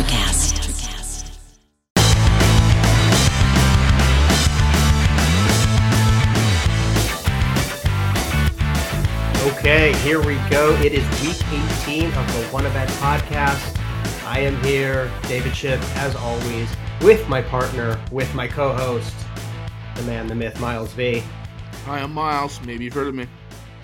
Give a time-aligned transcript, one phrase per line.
[0.00, 0.56] Electrocast.
[9.58, 10.74] Okay, here we go.
[10.82, 11.36] It is week
[11.82, 13.76] 18 of the One Event podcast.
[14.24, 16.70] I am here, David Ship, as always,
[17.02, 19.14] with my partner, with my co host,
[19.96, 21.22] the man, the myth, Miles V.
[21.84, 22.60] Hi, I'm Miles.
[22.62, 23.26] Maybe you've heard of me.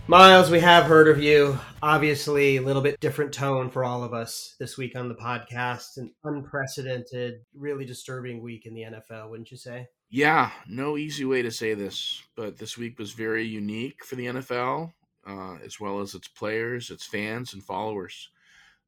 [0.09, 1.59] Miles, we have heard of you.
[1.83, 5.97] Obviously, a little bit different tone for all of us this week on the podcast.
[5.97, 9.89] An unprecedented, really disturbing week in the NFL, wouldn't you say?
[10.09, 14.27] Yeah, no easy way to say this, but this week was very unique for the
[14.27, 14.93] NFL,
[15.27, 18.31] uh, as well as its players, its fans, and followers.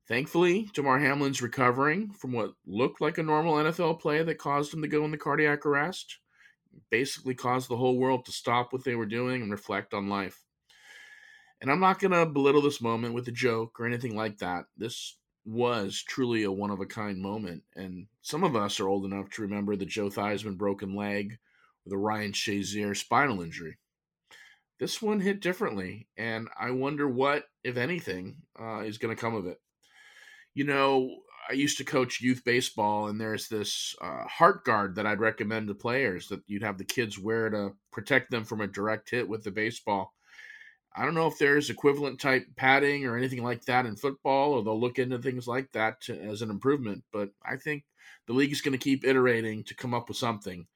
[0.06, 4.82] Thankfully, Damar Hamlin's recovering from what looked like a normal NFL play that caused him
[4.82, 6.18] to go into cardiac arrest.
[6.90, 10.44] Basically, caused the whole world to stop what they were doing and reflect on life.
[11.60, 14.66] And I'm not going to belittle this moment with a joke or anything like that.
[14.76, 17.62] This was truly a one of a kind moment.
[17.74, 21.38] And some of us are old enough to remember the Joe Theismann broken leg
[21.86, 23.78] or the Ryan Shazier spinal injury.
[24.78, 29.34] This one hit differently, and I wonder what, if anything, uh, is going to come
[29.34, 29.58] of it.
[30.54, 31.16] You know,
[31.50, 35.66] I used to coach youth baseball, and there's this uh, heart guard that I'd recommend
[35.68, 39.28] to players that you'd have the kids wear to protect them from a direct hit
[39.28, 40.14] with the baseball.
[40.98, 44.64] I don't know if there's equivalent type padding or anything like that in football, or
[44.64, 47.04] they'll look into things like that to, as an improvement.
[47.12, 47.84] But I think
[48.26, 50.66] the league is going to keep iterating to come up with something.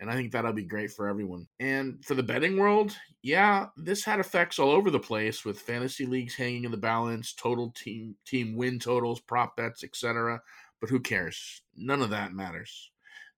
[0.00, 1.46] And I think that'll be great for everyone.
[1.60, 6.06] And for the betting world, yeah, this had effects all over the place with fantasy
[6.06, 10.40] leagues hanging in the balance, total team team win totals, prop bets, etc.
[10.80, 11.62] But who cares?
[11.76, 12.90] None of that matters.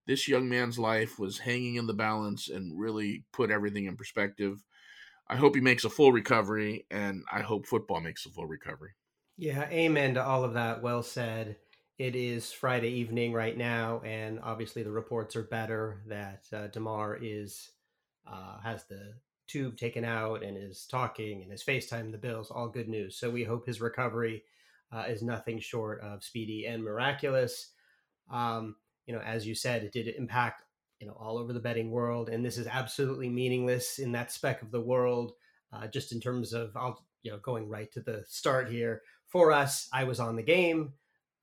[0.07, 4.65] This young man's life was hanging in the balance and really put everything in perspective.
[5.31, 8.91] I hope he makes a full recovery, and I hope football makes a full recovery.
[9.39, 10.83] Yeah, amen to all of that.
[10.83, 11.57] Well said.
[11.99, 17.17] It is Friday evening right now, and obviously the reports are better that uh, Damar
[17.23, 17.71] is
[18.27, 19.13] uh, has the
[19.47, 22.51] tube taken out and is talking and is FaceTime the Bills.
[22.51, 23.17] All good news.
[23.17, 24.43] So we hope his recovery
[24.91, 27.69] uh, is nothing short of speedy and miraculous.
[28.31, 28.77] Um,
[29.07, 30.65] you know, as you said, it did impact
[31.01, 34.63] you know all over the betting world and this is absolutely meaningless in that speck
[34.63, 35.33] of the world
[35.73, 39.03] uh, just in terms of i'll you know going right to the start here.
[39.29, 40.93] For us i was on the game.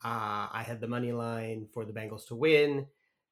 [0.03, 2.88] Uh, i had the money line for the bengals to win.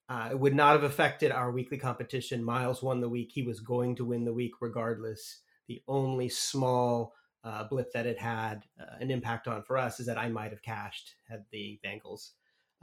[0.08, 2.44] Uh, it would not have affected our weekly competition.
[2.44, 3.32] Miles won the week.
[3.34, 5.40] He was going to win the week regardless.
[5.68, 7.14] The only small
[7.44, 10.52] uh, blip that it had uh, an impact on for us is that i might
[10.52, 12.32] have cashed had the bengals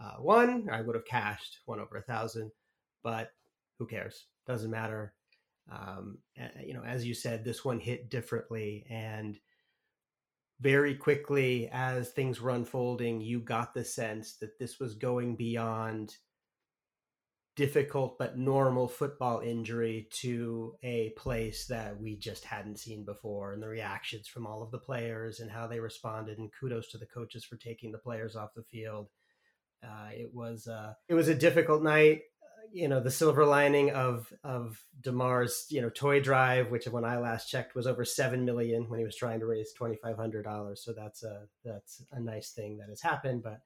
[0.02, 0.68] uh, won.
[0.70, 2.50] I would have cashed one over a thousand
[3.02, 3.30] but
[3.78, 4.26] who cares?
[4.46, 5.14] Doesn't matter.
[5.70, 6.18] Um,
[6.64, 9.38] you know, as you said, this one hit differently, and
[10.60, 16.16] very quickly as things were unfolding, you got the sense that this was going beyond
[17.54, 23.62] difficult but normal football injury to a place that we just hadn't seen before and
[23.62, 27.04] the reactions from all of the players and how they responded and kudos to the
[27.04, 29.08] coaches for taking the players off the field
[29.84, 32.22] uh, it was uh, it was a difficult night
[32.72, 37.18] you know the silver lining of of Damar's you know toy drive, which when I
[37.18, 40.44] last checked was over seven million when he was trying to raise twenty five hundred
[40.44, 40.82] dollars.
[40.84, 43.42] So that's a that's a nice thing that has happened.
[43.42, 43.60] But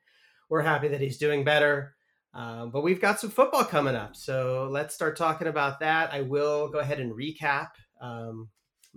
[0.48, 1.94] we're happy that he's doing better.
[2.34, 6.12] Um, but we've got some football coming up, so let's start talking about that.
[6.12, 7.68] I will go ahead and recap
[8.00, 8.50] um,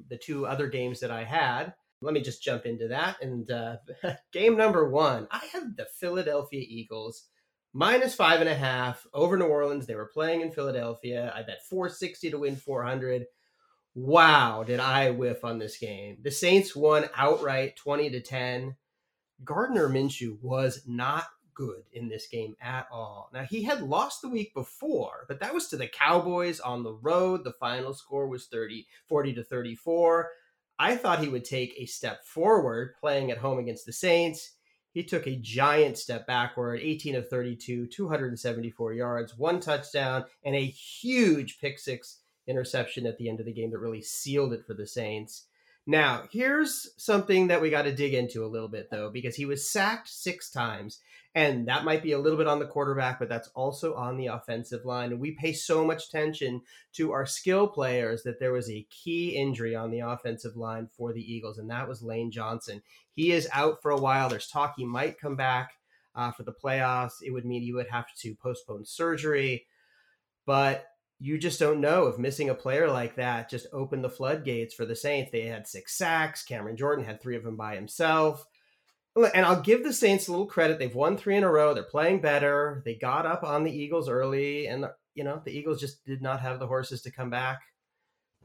[0.09, 1.74] the two other games that I had.
[2.02, 3.22] Let me just jump into that.
[3.22, 3.78] And uh,
[4.34, 7.28] game number one, I have the Philadelphia Eagles
[7.74, 9.85] minus five and a half over New Orleans.
[9.85, 11.31] They were playing in Philadelphia.
[11.35, 13.25] I bet 460 to win 400.
[13.96, 16.18] Wow, did I whiff on this game?
[16.22, 18.75] The Saints won outright 20 to 10.
[19.44, 23.29] Gardner Minshew was not good in this game at all.
[23.34, 26.94] Now, he had lost the week before, but that was to the Cowboys on the
[26.94, 27.44] road.
[27.44, 30.29] The final score was 30, 40 to 34.
[30.78, 34.53] I thought he would take a step forward playing at home against the Saints
[34.94, 40.66] he took a giant step backward 18 of 32 274 yards one touchdown and a
[40.66, 44.74] huge pick six interception at the end of the game that really sealed it for
[44.74, 45.46] the saints
[45.90, 49.46] now here's something that we got to dig into a little bit though because he
[49.46, 51.00] was sacked six times
[51.36, 54.28] and that might be a little bit on the quarterback, but that's also on the
[54.28, 55.12] offensive line.
[55.12, 56.62] And we pay so much attention
[56.94, 61.14] to our skill players that there was a key injury on the offensive line for
[61.14, 62.82] the Eagles, and that was Lane Johnson.
[63.14, 64.30] He is out for a while.
[64.30, 65.74] There's talk he might come back
[66.16, 67.22] uh, for the playoffs.
[67.22, 69.68] It would mean you would have to postpone surgery,
[70.47, 70.88] but
[71.20, 74.86] you just don't know if missing a player like that just opened the floodgates for
[74.86, 75.32] the Saints.
[75.32, 76.44] They had six sacks.
[76.44, 78.46] Cameron Jordan had three of them by himself
[79.16, 80.80] And I'll give the Saints a little credit.
[80.80, 81.74] They've won three in a row.
[81.74, 82.82] They're playing better.
[82.86, 86.40] They got up on the Eagles early, and you know the Eagles just did not
[86.42, 87.60] have the horses to come back.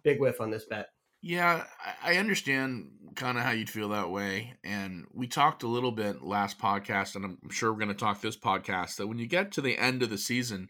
[0.02, 0.88] Big whiff on this bet.
[1.22, 1.64] Yeah,
[2.02, 4.54] I understand kind of how you'd feel that way.
[4.62, 8.20] And we talked a little bit last podcast, and I'm sure we're going to talk
[8.20, 10.68] this podcast that when you get to the end of the season,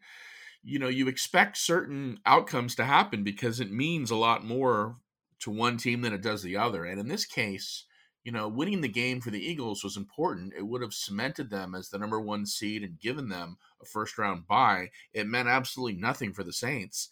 [0.64, 4.96] you know, you expect certain outcomes to happen because it means a lot more
[5.40, 6.84] to one team than it does the other.
[6.84, 7.84] And in this case,
[8.24, 10.54] you know, winning the game for the Eagles was important.
[10.56, 14.16] It would have cemented them as the number one seed and given them a first
[14.16, 14.88] round bye.
[15.12, 17.10] It meant absolutely nothing for the Saints.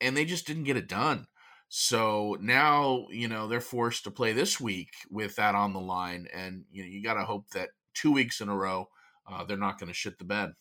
[0.00, 1.26] And they just didn't get it done.
[1.68, 6.28] So now, you know, they're forced to play this week with that on the line.
[6.32, 8.88] And, you know, you got to hope that two weeks in a row,
[9.30, 10.52] uh, they're not going to shit the bed.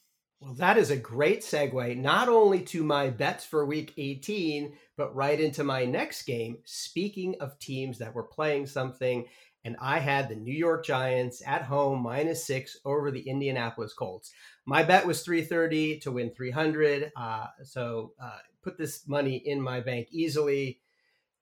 [0.44, 5.16] Well, that is a great segue, not only to my bets for week 18, but
[5.16, 6.58] right into my next game.
[6.66, 9.24] Speaking of teams that were playing something,
[9.64, 14.34] and I had the New York Giants at home minus six over the Indianapolis Colts.
[14.66, 17.14] My bet was 330 to win 300.
[17.16, 20.82] Uh, so uh, put this money in my bank easily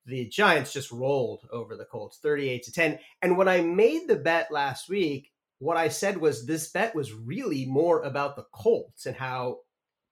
[0.06, 2.98] the Giants just rolled over the Colts 38 to 10.
[3.22, 5.31] And when I made the bet last week,
[5.62, 9.58] what I said was this bet was really more about the Colts and how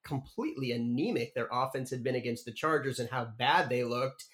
[0.05, 4.27] completely anemic their offense had been against the Chargers and how bad they looked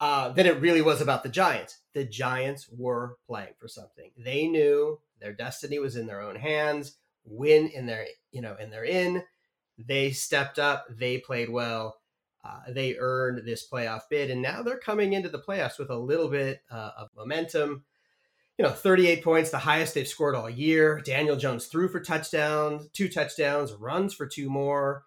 [0.00, 1.78] uh, than it really was about the Giants.
[1.94, 4.10] The Giants were playing for something.
[4.18, 6.98] They knew their destiny was in their own hands.
[7.24, 9.22] Win in their, you know, and they're in.
[9.78, 10.86] They stepped up.
[10.90, 12.00] They played well
[12.44, 15.96] uh, they earned this playoff bid, and now they're coming into the playoffs with a
[15.96, 17.84] little bit uh, of momentum.
[18.60, 21.00] You know, 38 points, the highest they've scored all year.
[21.00, 25.04] Daniel Jones threw for touchdowns, two touchdowns, runs for two more.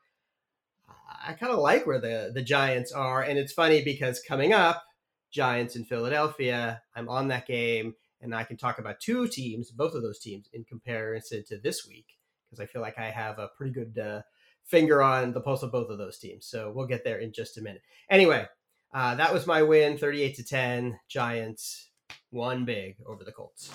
[1.23, 4.83] I kind of like where the the Giants are, and it's funny because coming up,
[5.29, 6.81] Giants in Philadelphia.
[6.95, 10.49] I'm on that game, and I can talk about two teams, both of those teams,
[10.51, 12.17] in comparison to this week
[12.49, 14.23] because I feel like I have a pretty good uh,
[14.65, 16.47] finger on the pulse of both of those teams.
[16.47, 17.83] So we'll get there in just a minute.
[18.09, 18.47] Anyway,
[18.95, 20.99] uh, that was my win 38 to 10.
[21.07, 21.91] Giants
[22.31, 23.71] won big over the Colts.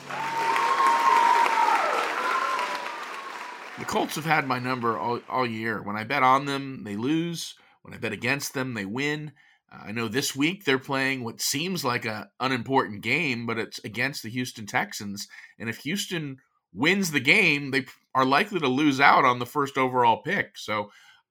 [3.78, 5.80] The Colts have had my number all, all year.
[5.82, 7.54] When I bet on them, they lose.
[7.82, 9.32] When I bet against them, they win.
[9.72, 13.78] Uh, I know this week they're playing what seems like a unimportant game, but it's
[13.84, 15.28] against the Houston Texans.
[15.58, 16.38] And if Houston
[16.72, 20.58] wins the game, they are likely to lose out on the first overall pick.
[20.58, 20.90] So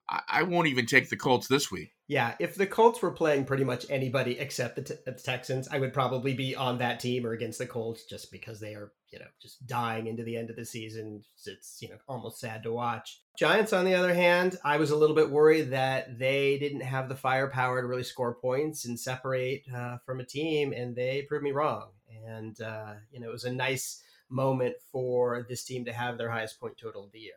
[0.09, 1.91] I, won't even take the Colts this week.
[2.07, 5.79] Yeah, if the Colts were playing pretty much anybody except the, t- the, Texans, I
[5.79, 9.19] would probably be on that team or against the Colts just because they are, you
[9.19, 11.25] know, just dying into the end of the season.
[11.45, 13.21] It's, you know, almost sad to watch.
[13.37, 17.09] Giants, on the other hand, I was a little bit worried that they didn't have
[17.09, 21.43] the firepower to really score points and separate uh, from a team, and they proved
[21.43, 21.89] me wrong.
[22.25, 26.29] And, uh, you know, it was a nice moment for this team to have their
[26.29, 27.33] highest point total of the year.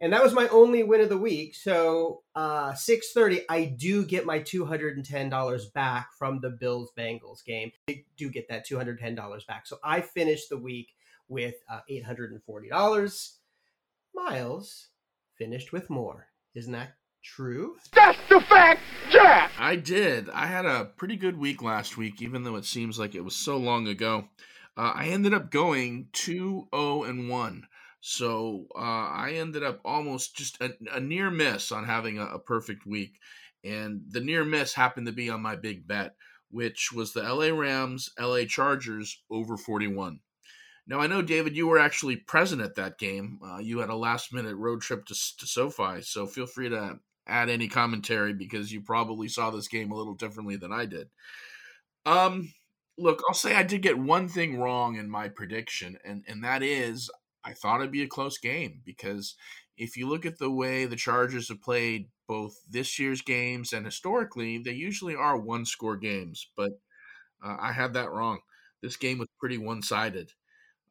[0.00, 1.54] And that was my only win of the week.
[1.54, 7.72] So uh, 630, I do get my $210 back from the Bills Bengals game.
[7.88, 9.66] I do get that $210 back.
[9.66, 10.88] So I finished the week
[11.28, 13.32] with uh, $840.
[14.14, 14.88] Miles
[15.36, 16.26] finished with more.
[16.54, 17.76] Isn't that true?
[17.92, 19.52] That's the fact, Jack!
[19.58, 20.28] I did.
[20.30, 23.36] I had a pretty good week last week, even though it seems like it was
[23.36, 24.28] so long ago.
[24.76, 27.66] Uh, I ended up going 2 0 and 1.
[28.08, 32.38] So uh, I ended up almost just a, a near miss on having a, a,
[32.38, 33.18] perfect week.
[33.64, 36.14] And the near miss happened to be on my big bet,
[36.48, 40.20] which was the LA Rams, LA Chargers over 41.
[40.86, 43.40] Now, I know, David, you were actually present at that game.
[43.44, 46.00] Uh, you had a last minute road trip to, to SoFi.
[46.02, 50.14] So feel free to add any commentary because you probably saw this game a little
[50.14, 51.08] differently than I did.
[52.06, 52.52] Um,
[52.96, 56.62] look, I'll say I did get one thing wrong in my prediction, and and that
[56.62, 57.10] is
[57.46, 59.36] I thought it'd be a close game because
[59.78, 63.86] if you look at the way the Chargers have played both this year's games and
[63.86, 66.48] historically, they usually are one score games.
[66.56, 66.72] But
[67.44, 68.40] uh, I had that wrong.
[68.82, 70.32] This game was pretty one sided.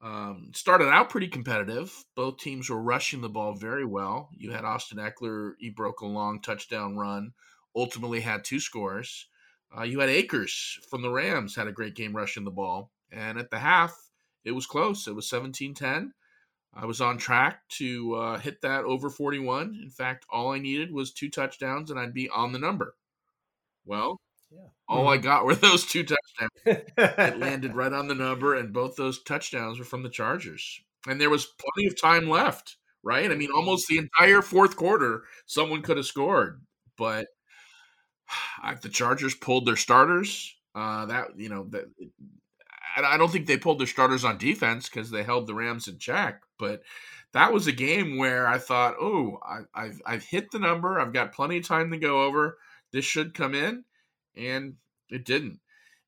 [0.01, 1.91] Um, started out pretty competitive.
[2.15, 4.29] Both teams were rushing the ball very well.
[4.31, 7.33] You had Austin Ekeler, he broke a long touchdown run,
[7.75, 9.27] ultimately had two scores.
[9.77, 12.91] Uh, you had Akers from the Rams had a great game rushing the ball.
[13.11, 13.93] And at the half,
[14.45, 15.07] it was close.
[15.07, 16.13] It was 17 10.
[16.75, 19.79] I was on track to uh, hit that over 41.
[19.81, 22.95] In fact, all I needed was two touchdowns and I'd be on the number.
[23.85, 24.19] Well,
[24.51, 24.67] yeah.
[24.89, 26.51] all I got were those two touchdowns.
[26.97, 30.81] it landed right on the number, and both those touchdowns were from the Chargers.
[31.07, 33.31] And there was plenty of time left, right?
[33.31, 36.61] I mean, almost the entire fourth quarter, someone could have scored.
[36.97, 37.27] But
[38.81, 40.51] the Chargers pulled their starters.
[40.73, 41.85] Uh, that you know that
[43.03, 45.97] I don't think they pulled their starters on defense because they held the Rams in
[45.97, 46.43] check.
[46.57, 46.81] But
[47.33, 50.99] that was a game where I thought, oh, I, have I've hit the number.
[50.99, 52.57] I've got plenty of time to go over.
[52.93, 53.83] This should come in,
[54.37, 54.75] and
[55.09, 55.59] it didn't.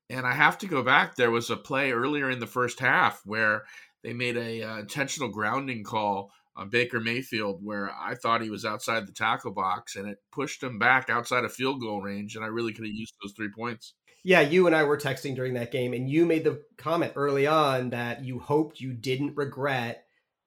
[0.08, 1.16] And I have to go back.
[1.16, 3.64] There was a play earlier in the first half where
[4.02, 8.64] they made a uh, intentional grounding call on Baker Mayfield where I thought he was
[8.64, 12.44] outside the tackle box and it pushed him back outside of field goal range, and
[12.44, 13.94] I really could have used those three points.
[14.24, 17.46] Yeah, you and I were texting during that game, and you made the comment early
[17.46, 20.04] on that you hoped you didn't regret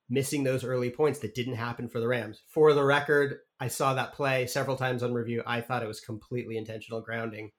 [0.09, 2.41] missing those early points that didn't happen for the Rams.
[2.49, 5.41] For the record, I saw that play several times on review.
[5.47, 7.51] I thought it was completely intentional grounding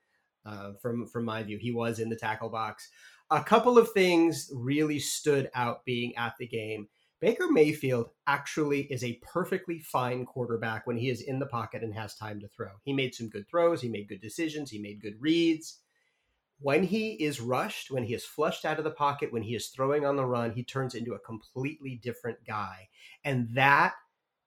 [0.45, 1.59] uh, from from my view.
[1.59, 2.91] He was in the tackle box.
[3.31, 6.89] A couple of things really stood out being at the game.
[7.21, 11.95] Baker Mayfield actually is a perfectly fine quarterback when he is in the pocket and
[11.95, 12.71] has time to throw.
[12.83, 15.79] He made some good throws, he made good decisions, he made good reads.
[16.63, 19.69] When he is rushed, when he is flushed out of the pocket, when he is
[19.69, 22.89] throwing on the run, he turns into a completely different guy.
[23.25, 23.95] And that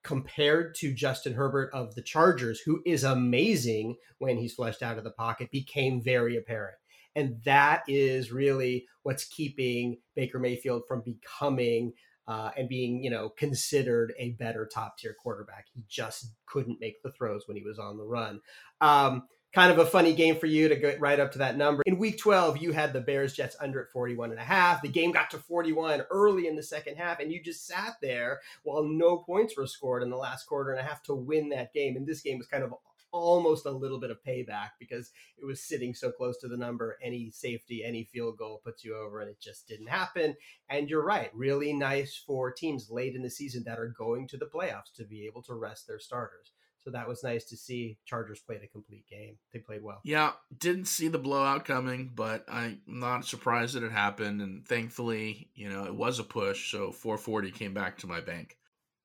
[0.02, 5.04] compared to Justin Herbert of the Chargers, who is amazing when he's flushed out of
[5.04, 6.76] the pocket, became very apparent.
[7.16, 11.92] And that is really what's keeping Baker Mayfield from becoming
[12.28, 15.66] uh, and being, you know, considered a better top tier quarterback.
[15.74, 18.40] He just couldn't make the throws when he was on the run.
[18.80, 19.24] Um,
[19.56, 21.82] kind of a funny game for you to get right up to that number.
[21.86, 24.82] In week 12, you had the Bears Jets under at 41 and a half.
[24.82, 28.40] The game got to 41 early in the second half, and you just sat there
[28.64, 31.72] while no points were scored in the last quarter and a half to win that
[31.72, 31.96] game.
[31.96, 32.74] And this game was kind of
[33.12, 36.98] almost a little bit of payback because it was sitting so close to the number.
[37.02, 40.36] Any safety, any field goal puts you over, and it just didn't happen.
[40.68, 44.36] And you're right, really nice for teams late in the season that are going to
[44.36, 46.52] the playoffs to be able to rest their starters.
[46.86, 47.98] So that was nice to see.
[48.04, 49.38] Chargers played a complete game.
[49.52, 49.98] They played well.
[50.04, 54.40] Yeah, didn't see the blowout coming, but I'm not surprised that it happened.
[54.40, 56.70] And thankfully, you know, it was a push.
[56.70, 58.56] So 440 came back to my bank.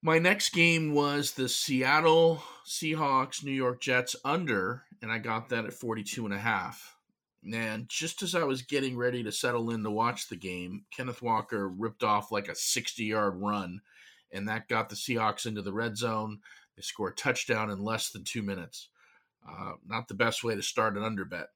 [0.04, 5.66] My next game was the Seattle Seahawks New York Jets under, and I got that
[5.66, 6.96] at 42 and a half.
[7.52, 11.24] And just as I was getting ready to settle in to watch the game, Kenneth
[11.24, 13.82] Walker ripped off like a 60 yard run,
[14.32, 16.42] and that got the Seahawks into the red zone.
[16.76, 18.90] They score a touchdown in less than two minutes.
[19.48, 21.48] Uh, not the best way to start an under bet.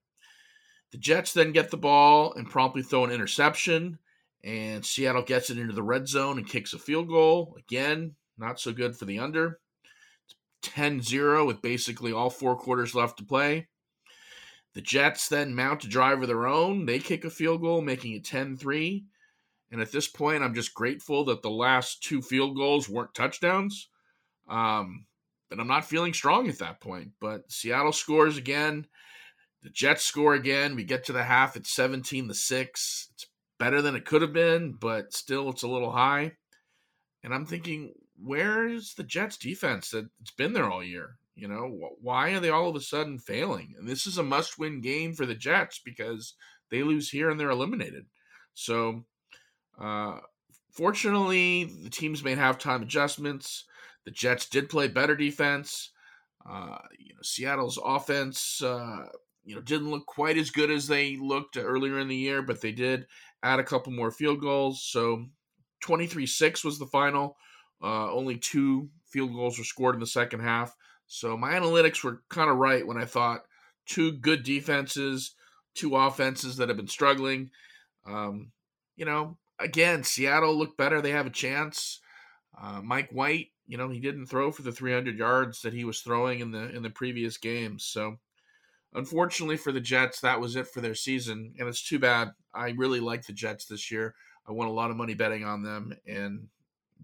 [0.92, 3.98] The Jets then get the ball and promptly throw an interception,
[4.44, 7.56] and Seattle gets it into the red zone and kicks a field goal.
[7.58, 9.58] Again, not so good for the under.
[10.62, 13.68] 10 0 with basically all four quarters left to play.
[14.74, 16.86] The Jets then mount a drive of their own.
[16.86, 19.04] They kick a field goal, making it 10 3.
[19.70, 23.88] And at this point, I'm just grateful that the last two field goals weren't touchdowns.
[24.48, 25.06] Um,
[25.50, 27.12] but I'm not feeling strong at that point.
[27.20, 28.86] But Seattle scores again.
[29.62, 30.76] The Jets score again.
[30.76, 33.08] We get to the half at 17 to 6.
[33.12, 33.26] It's
[33.58, 36.32] better than it could have been, but still it's a little high.
[37.22, 41.16] And I'm thinking, where's the Jets defense that it's been there all year?
[41.34, 43.74] You know, why are they all of a sudden failing?
[43.78, 46.34] And this is a must win game for the Jets because
[46.70, 48.06] they lose here and they're eliminated.
[48.54, 49.04] So,
[49.78, 50.20] uh,
[50.72, 53.64] fortunately, the teams made halftime adjustments.
[54.06, 55.90] The Jets did play better defense.
[56.48, 59.06] Uh, you know, Seattle's offense, uh,
[59.44, 62.60] you know, didn't look quite as good as they looked earlier in the year, but
[62.60, 63.06] they did
[63.42, 64.82] add a couple more field goals.
[64.82, 65.26] So
[65.82, 67.36] 23 6 was the final.
[67.82, 70.74] Uh, only two field goals were scored in the second half.
[71.06, 73.42] So my analytics were kind of right when I thought
[73.86, 75.34] two good defenses,
[75.74, 77.50] two offenses that have been struggling.
[78.06, 78.52] Um,
[78.96, 81.00] you know, again, Seattle looked better.
[81.00, 82.00] They have a chance.
[82.60, 86.00] Uh, Mike White, you know, he didn't throw for the 300 yards that he was
[86.00, 87.84] throwing in the in the previous games.
[87.84, 88.18] So,
[88.94, 92.30] unfortunately for the Jets, that was it for their season, and it's too bad.
[92.54, 94.14] I really like the Jets this year.
[94.48, 96.48] I won a lot of money betting on them, and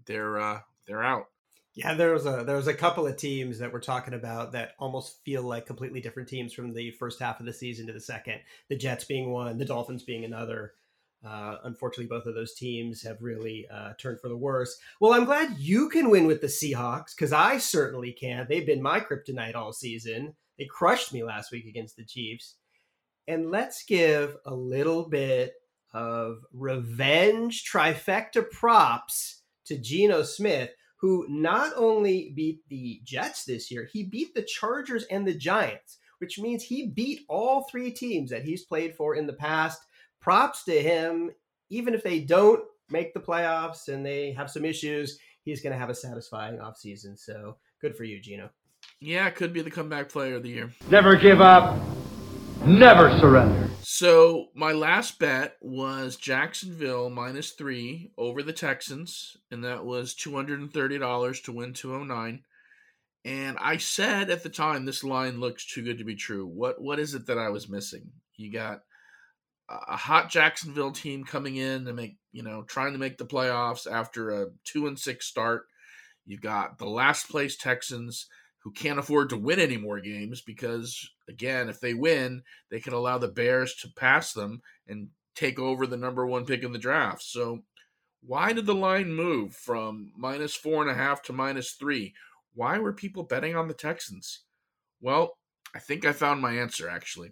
[0.05, 1.27] they're uh, they're out.
[1.75, 4.73] Yeah, there was a there was a couple of teams that we're talking about that
[4.77, 7.99] almost feel like completely different teams from the first half of the season to the
[7.99, 8.39] second.
[8.69, 10.73] The Jets being one, the Dolphins being another.
[11.25, 14.77] Uh, unfortunately, both of those teams have really uh, turned for the worse.
[14.99, 18.45] Well, I'm glad you can win with the Seahawks because I certainly can.
[18.49, 20.35] They've been my kryptonite all season.
[20.57, 22.55] They crushed me last week against the Chiefs.
[23.27, 25.53] And let's give a little bit
[25.93, 33.87] of revenge trifecta props to Geno Smith, who not only beat the Jets this year,
[33.91, 38.43] he beat the Chargers and the Giants, which means he beat all three teams that
[38.43, 39.81] he's played for in the past.
[40.23, 41.31] Props to him.
[41.69, 45.79] Even if they don't make the playoffs and they have some issues, he's going to
[45.79, 47.19] have a satisfying offseason.
[47.19, 48.49] So good for you, Geno.
[49.01, 50.71] Yeah, could be the comeback player of the year.
[50.89, 51.77] Never give up.
[52.65, 53.69] Never surrender.
[53.81, 60.33] So my last bet was Jacksonville minus three over the Texans, and that was two
[60.33, 62.43] hundred and thirty dollars to win two oh nine.
[63.25, 66.45] And I said at the time this line looks too good to be true.
[66.45, 68.11] What what is it that I was missing?
[68.37, 68.83] You got
[69.69, 73.89] a hot Jacksonville team coming in to make, you know, trying to make the playoffs
[73.89, 75.67] after a 2 and 6 start.
[76.25, 78.27] You've got the last place Texans
[78.59, 82.93] who can't afford to win any more games because again, if they win, they can
[82.93, 86.79] allow the Bears to pass them and take over the number 1 pick in the
[86.79, 87.23] draft.
[87.23, 87.63] So
[88.25, 92.13] why did the line move from minus four and a half to minus three?
[92.55, 94.41] Why were people betting on the Texans?
[95.01, 95.37] Well,
[95.75, 97.31] I think I found my answer actually.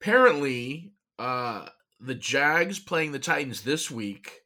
[0.00, 1.68] Apparently, uh,
[2.00, 4.40] the Jags playing the Titans this week,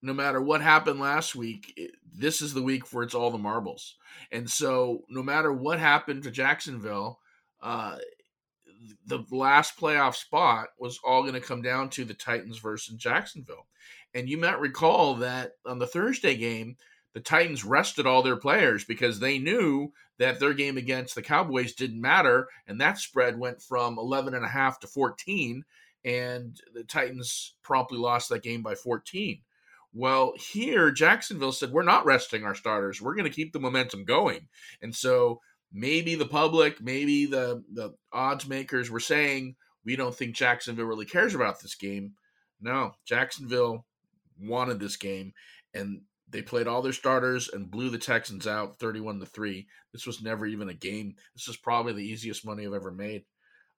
[0.00, 3.38] no matter what happened last week, it, this is the week where it's all the
[3.38, 3.96] marbles.
[4.30, 7.18] And so, no matter what happened to Jacksonville,
[7.60, 7.96] uh,
[9.06, 13.66] the last playoff spot was all going to come down to the Titans versus Jacksonville.
[14.14, 16.76] And you might recall that on the Thursday game,
[17.12, 21.74] the Titans rested all their players because they knew that their game against the Cowboys
[21.74, 22.46] didn't matter.
[22.68, 25.64] And that spread went from 11 and a half to 14
[26.04, 29.40] and the Titans promptly lost that game by 14.
[29.92, 33.02] Well, here Jacksonville said we're not resting our starters.
[33.02, 34.48] We're going to keep the momentum going.
[34.82, 35.40] And so
[35.72, 41.06] maybe the public, maybe the the odds makers were saying we don't think Jacksonville really
[41.06, 42.14] cares about this game.
[42.60, 43.84] No, Jacksonville
[44.38, 45.32] wanted this game
[45.74, 49.66] and they played all their starters and blew the Texans out 31 to 3.
[49.92, 51.16] This was never even a game.
[51.34, 53.24] This is probably the easiest money I've ever made.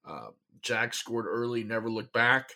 [0.06, 0.28] Uh,
[0.60, 2.50] Jack scored early, never looked back.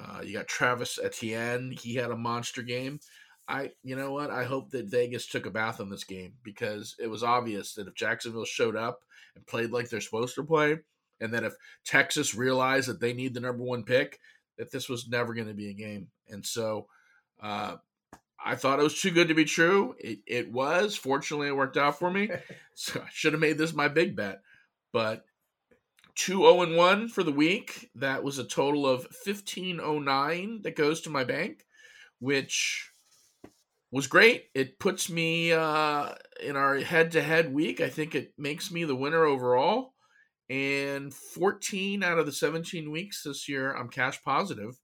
[0.00, 1.70] Uh, you got Travis Etienne.
[1.72, 3.00] He had a monster game.
[3.48, 4.30] I, you know what?
[4.30, 7.88] I hope that Vegas took a bath on this game because it was obvious that
[7.88, 9.00] if Jacksonville showed up
[9.34, 10.78] and played like they're supposed to play,
[11.20, 14.18] and that if Texas realized that they need the number one pick,
[14.58, 16.08] that this was never going to be a game.
[16.28, 16.86] And so,
[17.40, 17.76] uh,
[18.44, 19.94] I thought it was too good to be true.
[19.98, 20.96] It, it was.
[20.96, 22.28] Fortunately, it worked out for me.
[22.74, 24.40] so I should have made this my big bet.
[24.92, 25.24] But
[26.16, 27.90] 2 0 1 for the week.
[27.94, 31.64] That was a total of 1509 that goes to my bank,
[32.18, 32.90] which
[33.90, 34.46] was great.
[34.54, 37.80] It puts me uh, in our head to head week.
[37.80, 39.92] I think it makes me the winner overall.
[40.50, 44.78] And 14 out of the 17 weeks this year, I'm cash positive,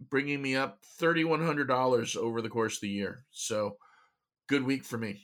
[0.00, 3.24] bringing me up $3,100 over the course of the year.
[3.30, 3.76] So,
[4.48, 5.22] good week for me.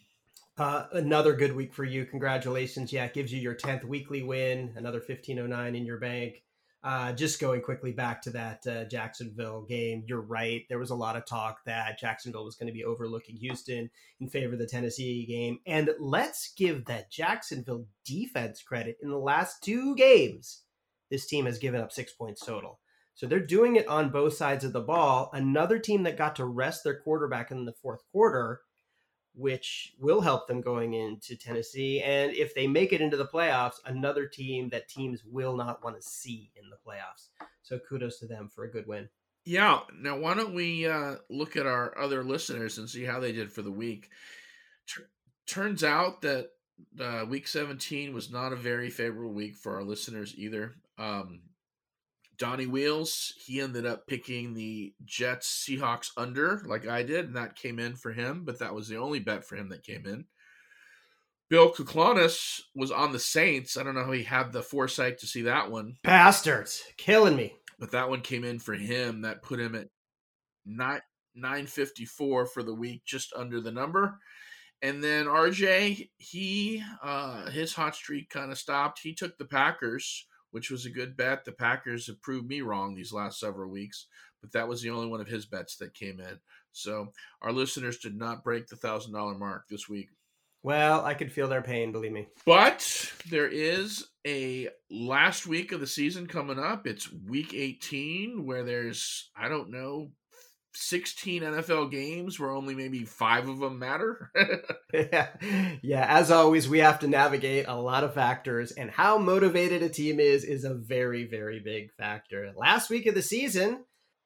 [0.61, 2.05] Uh, another good week for you.
[2.05, 2.93] Congratulations.
[2.93, 6.43] Yeah, it gives you your 10th weekly win, another 1509 in your bank.
[6.85, 10.67] Uh, just going quickly back to that uh, Jacksonville game, you're right.
[10.69, 13.89] There was a lot of talk that Jacksonville was going to be overlooking Houston
[14.21, 15.61] in favor of the Tennessee game.
[15.67, 18.99] And let's give that Jacksonville defense credit.
[19.01, 20.65] In the last two games,
[21.11, 22.81] this team has given up six points total.
[23.15, 25.31] So they're doing it on both sides of the ball.
[25.33, 28.61] Another team that got to rest their quarterback in the fourth quarter
[29.35, 32.03] which will help them going into Tennessee.
[32.03, 35.97] And if they make it into the playoffs, another team that teams will not want
[35.97, 37.29] to see in the playoffs.
[37.63, 39.09] So kudos to them for a good win.
[39.45, 39.81] Yeah.
[39.99, 43.53] Now, why don't we uh, look at our other listeners and see how they did
[43.53, 44.11] for the week?
[44.87, 45.05] T-
[45.47, 46.51] turns out that
[46.99, 50.75] uh, week 17 was not a very favorable week for our listeners either.
[50.99, 51.41] Um,
[52.41, 57.55] Donnie Wheels, he ended up picking the Jets Seahawks under, like I did, and that
[57.55, 60.25] came in for him, but that was the only bet for him that came in.
[61.51, 63.77] Bill Kuklonis was on the Saints.
[63.77, 65.99] I don't know how he had the foresight to see that one.
[66.03, 67.55] Bastards, killing me.
[67.79, 69.23] But that one came in for him.
[69.23, 69.89] That put him at
[70.65, 71.01] nine
[71.35, 74.19] nine fifty four for the week, just under the number.
[74.81, 79.01] And then RJ, he uh his hot streak kind of stopped.
[79.03, 81.45] He took the Packers which was a good bet.
[81.45, 84.07] The Packers have proved me wrong these last several weeks,
[84.41, 86.39] but that was the only one of his bets that came in.
[86.73, 90.09] So our listeners did not break the thousand dollar mark this week.
[90.63, 92.29] Well, I could feel their pain, believe me.
[92.45, 96.87] But there is a last week of the season coming up.
[96.87, 100.11] It's week 18, where there's, I don't know,
[100.73, 104.31] 16 NFL games where only maybe five of them matter.
[104.93, 105.29] yeah.
[105.83, 109.89] yeah, as always, we have to navigate a lot of factors, and how motivated a
[109.89, 112.53] team is is a very, very big factor.
[112.57, 113.85] Last week of the season,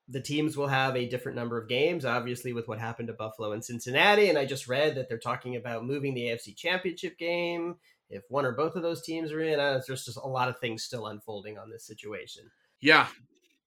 [0.09, 3.53] the teams will have a different number of games, obviously, with what happened to Buffalo
[3.53, 4.29] and Cincinnati.
[4.29, 7.77] And I just read that they're talking about moving the AFC Championship game.
[8.11, 10.59] If one or both of those teams are in, uh, there's just a lot of
[10.59, 12.51] things still unfolding on this situation.
[12.81, 13.07] Yeah,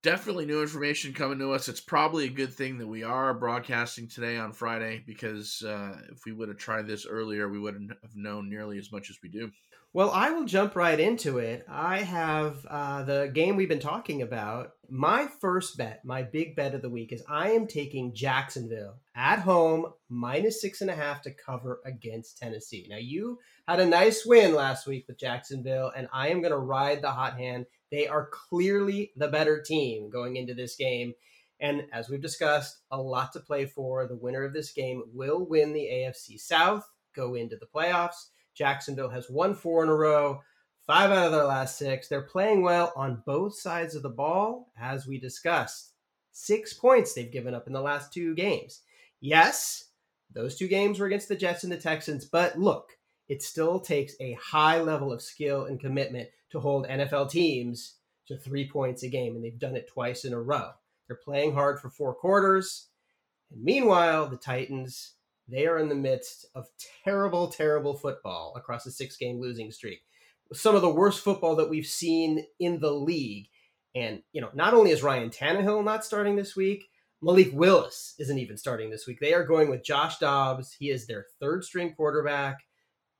[0.07, 1.67] definitely new information coming to us.
[1.67, 6.19] It's probably a good thing that we are broadcasting today on Friday because uh, if
[6.25, 9.27] we would have tried this earlier, we wouldn't have known nearly as much as we
[9.27, 9.51] do.
[9.91, 11.65] Well, I will jump right into it.
[11.67, 14.71] I have uh, the game we've been talking about.
[14.89, 19.39] My first bet, my big bet of the week, is I am taking Jacksonville at
[19.39, 22.87] home minus six and a half to cover against Tennessee.
[22.89, 26.57] Now, you had a nice win last week with Jacksonville, and I am going to
[26.57, 27.65] ride the hot hand.
[27.91, 31.13] They are clearly the better team going into this game.
[31.59, 34.07] And as we've discussed, a lot to play for.
[34.07, 38.29] The winner of this game will win the AFC South, go into the playoffs.
[38.53, 40.41] Jacksonville has won four in a row,
[40.85, 42.07] five out of their last six.
[42.07, 45.93] They're playing well on both sides of the ball, as we discussed.
[46.31, 48.81] Six points they've given up in the last two games.
[49.19, 49.85] Yes,
[50.33, 52.96] those two games were against the Jets and the Texans, but look,
[53.27, 57.95] it still takes a high level of skill and commitment to hold NFL teams
[58.27, 60.71] to three points a game, and they've done it twice in a row.
[61.07, 62.87] They're playing hard for four quarters.
[63.51, 65.13] And meanwhile, the Titans
[65.47, 66.67] they are in the midst of
[67.03, 70.01] terrible, terrible football across a six game losing streak.
[70.53, 73.47] Some of the worst football that we've seen in the league.
[73.95, 76.89] And, you know, not only is Ryan Tannehill not starting this week,
[77.21, 79.19] Malik Willis isn't even starting this week.
[79.19, 80.75] They are going with Josh Dobbs.
[80.77, 82.59] He is their third string quarterback.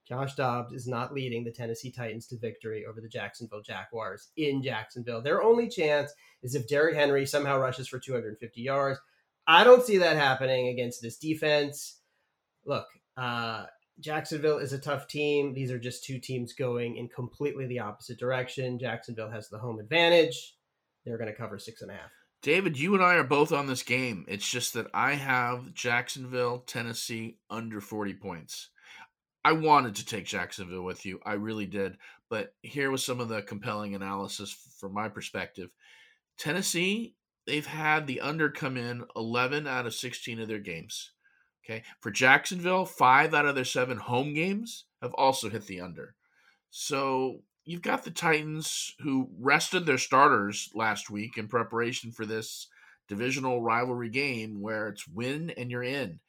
[0.08, 4.62] Josh Dobbs is not leading the Tennessee Titans to victory over the Jacksonville Jaguars in
[4.62, 5.22] Jacksonville.
[5.22, 6.10] Their only chance
[6.42, 8.98] is if Derrick Henry somehow rushes for 250 yards.
[9.46, 11.98] I don't see that happening against this defense
[12.68, 13.64] look, uh,
[13.98, 15.52] Jacksonville is a tough team.
[15.54, 18.78] These are just two teams going in completely the opposite direction.
[18.78, 20.54] Jacksonville has the home advantage.
[21.04, 22.10] They're going to cover six and a half.
[22.40, 24.24] David, you and I are both on this game.
[24.28, 28.68] It's just that I have Jacksonville, Tennessee under 40 points.
[29.48, 31.20] I wanted to take Jacksonville with you.
[31.24, 31.96] I really did.
[32.28, 35.70] But here was some of the compelling analysis from my perspective.
[36.36, 37.14] Tennessee,
[37.46, 41.12] they've had the under come in 11 out of 16 of their games.
[41.64, 41.82] Okay.
[42.00, 46.14] For Jacksonville, five out of their seven home games have also hit the under.
[46.68, 52.66] So you've got the Titans who rested their starters last week in preparation for this
[53.08, 56.20] divisional rivalry game where it's win and you're in.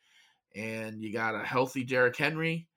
[0.55, 2.68] And you got a healthy Derrick Henry.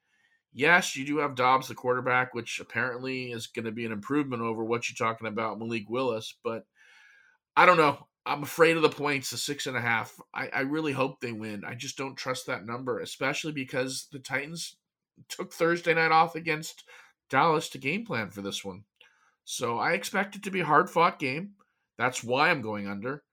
[0.52, 4.42] Yes, you do have Dobbs, the quarterback, which apparently is going to be an improvement
[4.42, 6.34] over what you're talking about, Malik Willis.
[6.44, 6.66] But
[7.56, 8.06] I don't know.
[8.24, 10.14] I'm afraid of the points, the six and a half.
[10.32, 11.64] I, I really hope they win.
[11.66, 14.76] I just don't trust that number, especially because the Titans
[15.28, 16.84] took Thursday night off against
[17.30, 18.84] Dallas to game plan for this one.
[19.44, 21.52] So I expect it to be a hard fought game.
[21.98, 23.24] That's why I'm going under.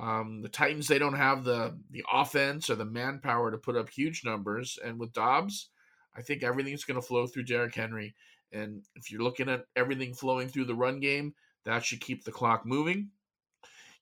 [0.00, 3.88] Um, the Titans they don't have the the offense or the manpower to put up
[3.88, 5.70] huge numbers, and with Dobbs,
[6.16, 8.14] I think everything's going to flow through Derrick Henry.
[8.52, 12.32] And if you're looking at everything flowing through the run game, that should keep the
[12.32, 13.10] clock moving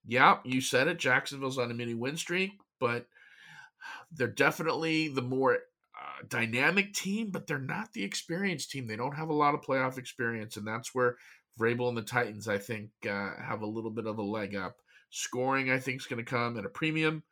[0.07, 0.99] yeah, you said it.
[0.99, 3.07] Jacksonville's on a mini win streak, but
[4.12, 8.87] they're definitely the more uh, dynamic team, but they're not the experienced team.
[8.87, 11.16] They don't have a lot of playoff experience, and that's where
[11.59, 14.77] Vrabel and the Titans, I think, uh, have a little bit of a leg up.
[15.11, 17.25] Scoring, I think, is going to come at a premium.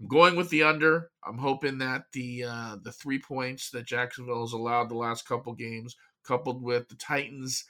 [0.00, 1.10] I'm going with the under.
[1.26, 5.54] I'm hoping that the uh, the three points that Jacksonville has allowed the last couple
[5.54, 7.64] games, coupled with the Titans'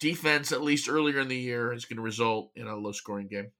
[0.00, 3.28] defense, at least earlier in the year, is going to result in a low scoring
[3.28, 3.52] game.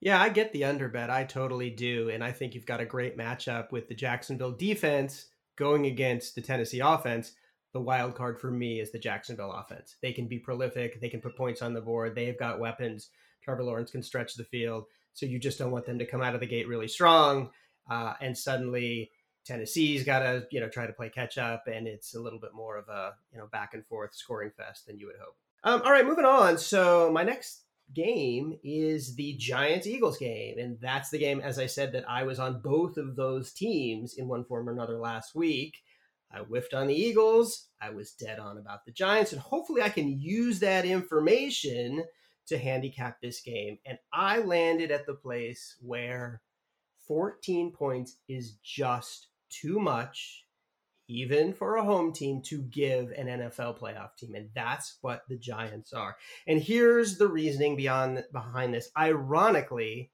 [0.00, 1.10] Yeah, I get the under bet.
[1.10, 2.08] I totally do.
[2.10, 6.40] And I think you've got a great matchup with the Jacksonville defense going against the
[6.40, 7.32] Tennessee offense.
[7.72, 9.96] The wild card for me is the Jacksonville offense.
[10.00, 13.10] They can be prolific, they can put points on the board, they've got weapons.
[13.42, 14.84] Trevor Lawrence can stretch the field.
[15.18, 17.50] So you just don't want them to come out of the gate really strong.
[17.90, 19.10] Uh, and suddenly
[19.44, 21.64] Tennessee's got to, you know, try to play catch up.
[21.66, 24.86] And it's a little bit more of a, you know, back and forth scoring fest
[24.86, 25.34] than you would hope.
[25.64, 26.56] Um, all right, moving on.
[26.56, 30.58] So my next game is the Giants Eagles game.
[30.58, 34.14] And that's the game, as I said, that I was on both of those teams
[34.14, 35.78] in one form or another last week.
[36.30, 37.68] I whiffed on the Eagles.
[37.80, 39.32] I was dead on about the Giants.
[39.32, 42.04] And hopefully I can use that information
[42.48, 43.78] to handicap this game.
[43.86, 46.42] And I landed at the place where
[47.06, 50.44] 14 points is just too much
[51.08, 55.38] even for a home team to give an NFL playoff team and that's what the
[55.38, 56.16] Giants are.
[56.46, 58.90] And here's the reasoning beyond behind this.
[58.96, 60.10] Ironically,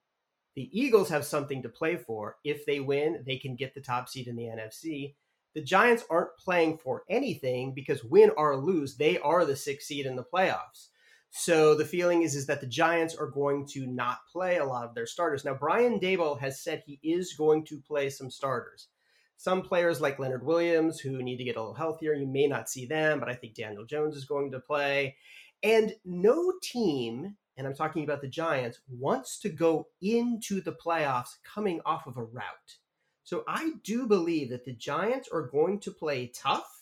[0.55, 2.37] the Eagles have something to play for.
[2.45, 5.17] If they win, they can get the top seed in the NFC.
[5.55, 10.07] The Giants aren't playing for anything because win or lose, they are the 6th seed
[10.07, 10.89] in the playoffs.
[11.37, 14.85] So the feeling is is that the Giants are going to not play a lot
[14.85, 15.45] of their starters.
[15.45, 18.89] Now Brian Daboll has said he is going to play some starters.
[19.37, 22.69] Some players like Leonard Williams who need to get a little healthier, you may not
[22.69, 25.17] see them, but I think Daniel Jones is going to play.
[25.63, 31.37] And no team and I'm talking about the Giants, wants to go into the playoffs
[31.45, 32.79] coming off of a rout.
[33.23, 36.74] So I do believe that the Giants are going to play tough.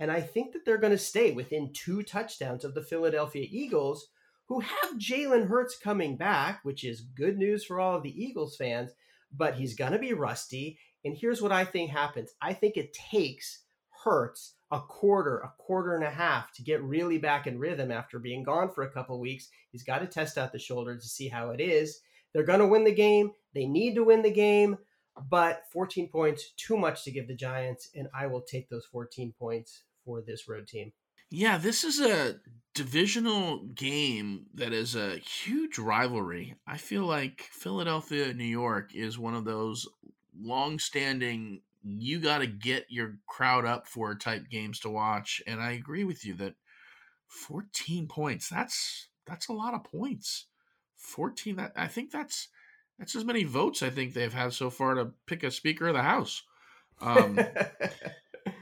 [0.00, 4.08] And I think that they're going to stay within two touchdowns of the Philadelphia Eagles,
[4.46, 8.56] who have Jalen Hurts coming back, which is good news for all of the Eagles
[8.56, 8.92] fans,
[9.32, 10.78] but he's going to be rusty.
[11.04, 13.64] And here's what I think happens I think it takes
[14.04, 18.18] Hurts a quarter, a quarter and a half to get really back in rhythm after
[18.18, 19.48] being gone for a couple weeks.
[19.70, 22.00] He's got to test out the shoulder to see how it is.
[22.32, 23.32] They're going to win the game.
[23.54, 24.76] They need to win the game,
[25.30, 29.32] but 14 points, too much to give the Giants, and I will take those 14
[29.38, 30.90] points for this road team.
[31.30, 32.36] Yeah, this is a
[32.74, 36.54] divisional game that is a huge rivalry.
[36.66, 39.86] I feel like Philadelphia, New York is one of those
[40.40, 45.72] long-standing you got to get your crowd up for type games to watch and I
[45.72, 46.54] agree with you that
[47.28, 50.46] 14 points that's that's a lot of points.
[50.96, 52.48] 14 that I think that's
[52.98, 55.94] that's as many votes I think they've had so far to pick a speaker of
[55.94, 56.42] the house.
[57.00, 57.38] Um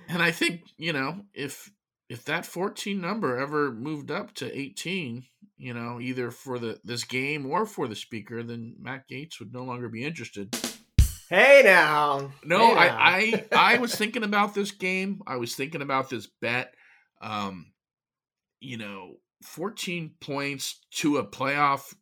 [0.09, 1.71] and I think, you know, if
[2.09, 5.25] if that 14 number ever moved up to 18,
[5.57, 9.53] you know, either for the this game or for the speaker, then Matt Gaetz would
[9.53, 10.57] no longer be interested.
[11.29, 12.31] Hey now.
[12.45, 12.97] No, hey now.
[12.99, 15.23] I, I I was thinking about this game.
[15.27, 16.73] I was thinking about this bet.
[17.21, 17.73] Um,
[18.61, 21.95] you know, 14 points to a playoff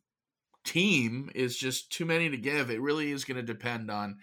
[0.65, 2.69] team is just too many to give.
[2.69, 4.17] It really is going to depend on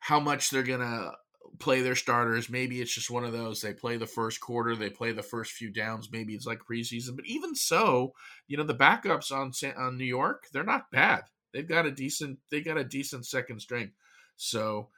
[0.00, 1.12] how much they're going to
[1.58, 2.48] play their starters.
[2.48, 5.52] Maybe it's just one of those they play the first quarter, they play the first
[5.52, 6.10] few downs.
[6.10, 8.12] Maybe it's like preseason, but even so,
[8.46, 11.24] you know the backups on on New York, they're not bad.
[11.52, 13.92] They've got a decent they got a decent second string.
[14.36, 14.88] So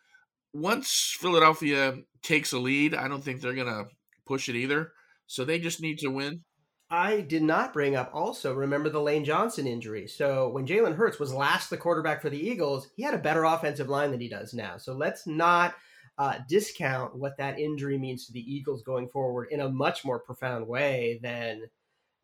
[0.52, 3.86] once Philadelphia takes a lead, I don't think they're to
[4.26, 4.92] push it either.
[5.26, 6.42] So they just need to win.
[6.90, 10.06] I did not bring up also remember the Lane Johnson injury.
[10.06, 13.44] So when Jalen Hurts was last the quarterback for the Eagles, he had a better
[13.44, 14.78] offensive line than he does now.
[14.78, 15.74] So let's not
[16.18, 20.18] uh, discount what that injury means to the Eagles going forward in a much more
[20.18, 21.62] profound way than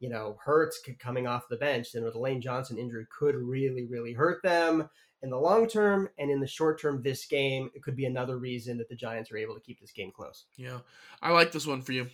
[0.00, 1.92] you know Hurts coming off the bench.
[1.92, 4.88] Then the Lane Johnson injury could really really hurt them
[5.22, 8.38] in the long term and in the short term this game it could be another
[8.38, 10.44] reason that the giants are able to keep this game close.
[10.56, 10.80] Yeah.
[11.22, 12.08] I like this one for you.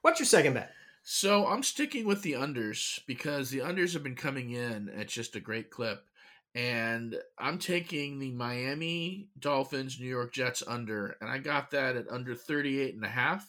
[0.00, 0.72] What's your second bet?
[1.04, 5.34] So i'm sticking with the unders because the unders have been coming in at just
[5.34, 6.06] a great clip
[6.54, 12.10] and i'm taking the miami dolphins new york jets under and i got that at
[12.10, 13.46] under 38 and a half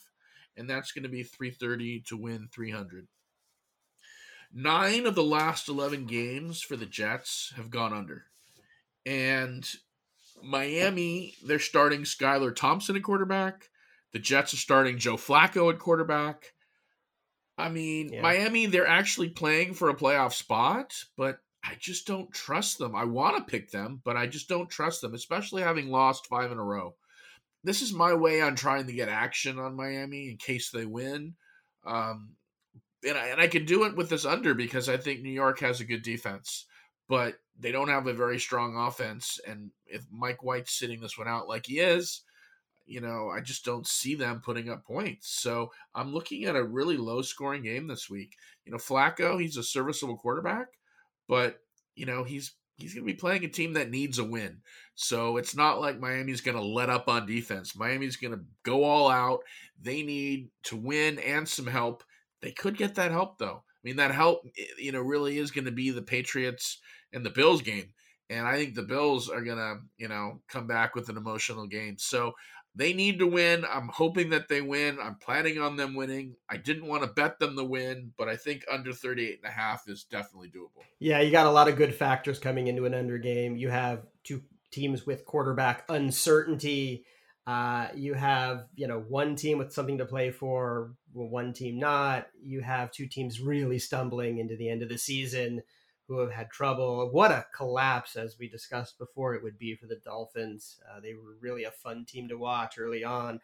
[0.56, 3.06] and that's going to be 330 to win 300
[4.54, 8.24] nine of the last 11 games for the jets have gone under
[9.04, 9.68] and
[10.42, 13.70] Miami, they're starting Skylar Thompson at quarterback.
[14.12, 16.52] The Jets are starting Joe Flacco at quarterback.
[17.56, 18.22] I mean, yeah.
[18.22, 22.94] Miami, they're actually playing for a playoff spot, but I just don't trust them.
[22.94, 26.52] I want to pick them, but I just don't trust them, especially having lost five
[26.52, 26.94] in a row.
[27.62, 31.34] This is my way on trying to get action on Miami in case they win.
[31.86, 32.30] Um,
[33.06, 35.60] and I, and I can do it with this under because I think New York
[35.60, 36.66] has a good defense
[37.08, 39.38] but they don't have a very strong offense.
[39.46, 42.22] And if Mike White's sitting this one out like he is,
[42.86, 45.28] you know, I just don't see them putting up points.
[45.40, 48.34] So I'm looking at a really low scoring game this week.
[48.64, 50.68] You know, Flacco, he's a serviceable quarterback,
[51.28, 51.58] but
[51.94, 54.58] you know, he's he's going to be playing a team that needs a win.
[54.94, 57.76] So it's not like Miami's going to let up on defense.
[57.76, 59.40] Miami's going to go all out.
[59.80, 62.04] They need to win and some help.
[62.42, 63.62] They could get that help though.
[63.64, 66.80] I mean, that help, eh, you know, really is going to be the Patriots
[67.12, 67.92] and the Bills game.
[68.30, 71.66] And I think the Bills are going to, you know, come back with an emotional
[71.66, 71.96] game.
[71.98, 72.32] So
[72.76, 73.64] they need to win.
[73.64, 74.98] I'm hoping that they win.
[75.00, 76.36] I'm planning on them winning.
[76.48, 79.54] I didn't want to bet them to win, but I think under 38 and a
[79.54, 80.82] half is definitely doable.
[80.98, 83.56] Yeah, you got a lot of good factors coming into an under game.
[83.56, 87.04] You have two teams with quarterback uncertainty.
[87.46, 92.26] Uh, you have, you know, one team with something to play for, one team not.
[92.42, 95.62] You have two teams really stumbling into the end of the season
[96.08, 97.08] who have had trouble.
[97.10, 100.80] What a collapse, as we discussed before, it would be for the Dolphins.
[100.90, 103.40] Uh, they were really a fun team to watch early on.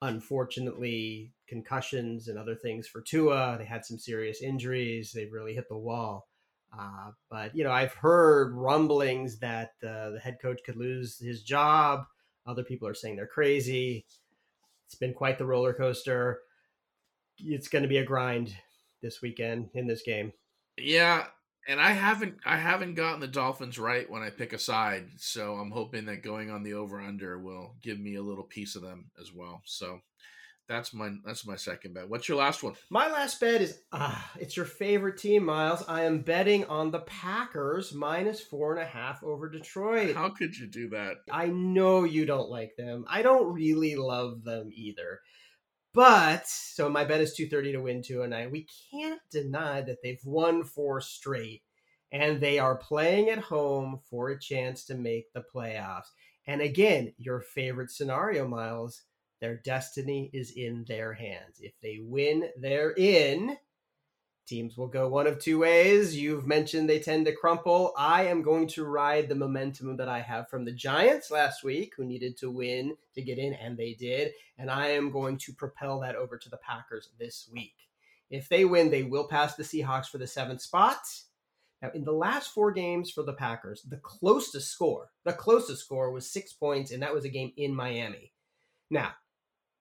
[0.00, 3.56] Unfortunately, concussions and other things for Tua.
[3.58, 5.12] They had some serious injuries.
[5.12, 6.28] They really hit the wall.
[6.76, 11.42] Uh, but you know, I've heard rumblings that uh, the head coach could lose his
[11.42, 12.04] job.
[12.46, 14.06] Other people are saying they're crazy.
[14.86, 16.40] It's been quite the roller coaster.
[17.38, 18.54] It's going to be a grind
[19.02, 20.32] this weekend in this game.
[20.76, 21.26] Yeah,
[21.68, 25.54] and I haven't I haven't gotten the Dolphins right when I pick a side, so
[25.54, 28.82] I'm hoping that going on the over under will give me a little piece of
[28.82, 29.62] them as well.
[29.64, 30.00] So
[30.68, 32.08] That's my that's my second bet.
[32.10, 32.74] What's your last one?
[32.90, 35.82] My last bet is ah, it's your favorite team, Miles.
[35.88, 40.14] I am betting on the Packers minus four and a half over Detroit.
[40.14, 41.16] How could you do that?
[41.30, 43.06] I know you don't like them.
[43.08, 45.20] I don't really love them either.
[45.98, 48.52] But so my bet is 230 to win 209.
[48.52, 51.64] We can't deny that they've won four straight
[52.12, 56.06] and they are playing at home for a chance to make the playoffs.
[56.46, 59.02] And again, your favorite scenario, Miles,
[59.40, 61.58] their destiny is in their hands.
[61.58, 63.56] If they win, they're in.
[64.48, 66.16] Teams will go one of two ways.
[66.16, 67.92] You've mentioned they tend to crumple.
[67.98, 71.92] I am going to ride the momentum that I have from the Giants last week,
[71.96, 74.32] who needed to win to get in, and they did.
[74.56, 77.74] And I am going to propel that over to the Packers this week.
[78.30, 80.98] If they win, they will pass the Seahawks for the seventh spot.
[81.82, 86.10] Now, in the last four games for the Packers, the closest score, the closest score
[86.10, 88.32] was six points, and that was a game in Miami.
[88.90, 89.12] Now,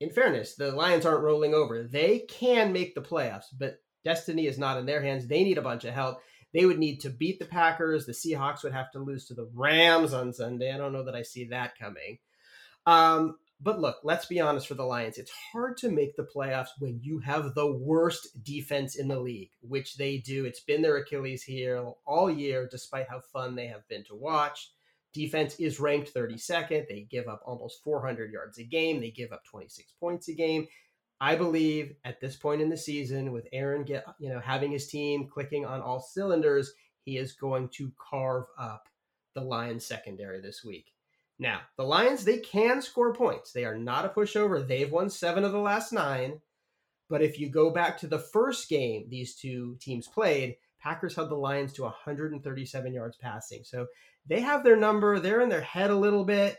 [0.01, 1.84] in fairness, the Lions aren't rolling over.
[1.84, 5.28] They can make the playoffs, but destiny is not in their hands.
[5.28, 6.20] They need a bunch of help.
[6.54, 8.06] They would need to beat the Packers.
[8.06, 10.72] The Seahawks would have to lose to the Rams on Sunday.
[10.74, 12.20] I don't know that I see that coming.
[12.86, 15.17] Um, but look, let's be honest for the Lions.
[15.17, 19.50] It's hard to make the playoffs when you have the worst defense in the league,
[19.60, 20.46] which they do.
[20.46, 24.72] It's been their Achilles heel all year, despite how fun they have been to watch.
[25.12, 26.88] Defense is ranked 32nd.
[26.88, 29.02] They give up almost 400 yards a game.
[29.02, 30.67] They give up 26 points a game.
[31.19, 34.88] I believe at this point in the season, with Aaron get you know having his
[34.88, 38.88] team clicking on all cylinders, he is going to carve up
[39.34, 40.93] the Lions secondary this week.
[41.39, 43.51] Now, the Lions they can score points.
[43.51, 44.67] They are not a pushover.
[44.67, 46.41] They've won seven of the last nine.
[47.10, 51.30] But if you go back to the first game these two teams played, Packers held
[51.30, 53.63] the Lions to 137 yards passing.
[53.63, 53.88] So
[54.27, 55.19] they have their number.
[55.19, 56.58] They're in their head a little bit.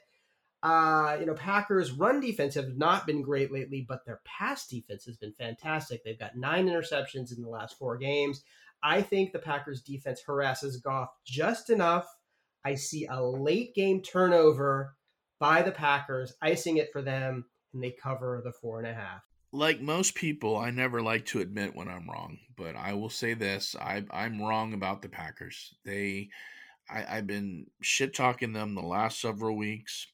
[0.63, 5.05] Uh, you know, Packers' run defense have not been great lately, but their pass defense
[5.05, 6.03] has been fantastic.
[6.03, 8.43] They've got nine interceptions in the last four games.
[8.83, 12.07] I think the Packers' defense harasses Goff just enough.
[12.65, 14.97] I see a late game turnover
[15.39, 19.23] by the Packers, icing it for them, and they cover the four and a half.
[19.53, 23.35] Like most people, I never like to admit when I'm wrong, but I will say
[23.35, 25.75] this: I, I'm wrong about the Packers.
[25.85, 26.29] They
[26.91, 30.07] I, I've been shit talking them the last several weeks.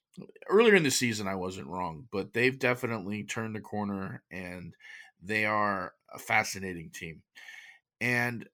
[0.48, 4.74] Earlier in the season, I wasn't wrong, but they've definitely turned the corner and
[5.22, 7.22] they are a fascinating team.
[8.00, 8.46] And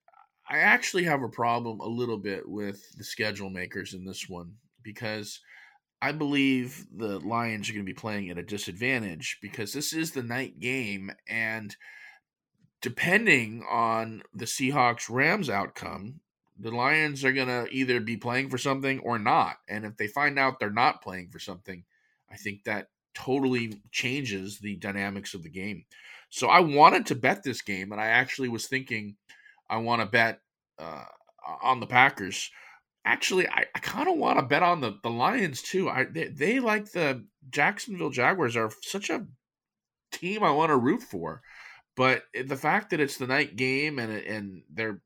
[0.48, 4.54] I actually have a problem a little bit with the schedule makers in this one
[4.82, 5.40] because
[6.02, 10.12] I believe the Lions are going to be playing at a disadvantage because this is
[10.12, 11.76] the night game and
[12.80, 16.20] depending on the Seahawks Rams outcome,
[16.60, 19.56] the Lions are going to either be playing for something or not.
[19.68, 21.84] And if they find out they're not playing for something,
[22.30, 25.84] I think that totally changes the dynamics of the game.
[26.28, 29.16] So I wanted to bet this game, and I actually was thinking
[29.68, 30.40] I want to bet
[30.78, 31.04] uh,
[31.62, 32.50] on the Packers.
[33.04, 35.88] Actually, I, I kind of want to bet on the, the Lions too.
[35.88, 39.26] I they, they like the Jacksonville Jaguars are such a
[40.12, 41.42] team I want to root for,
[41.96, 45.00] but the fact that it's the night game and and they're